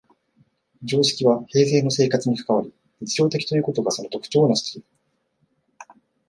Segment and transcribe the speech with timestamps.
[0.83, 4.87] 常識は平生の生活に関わり、日常的ということがその特徴をなしている。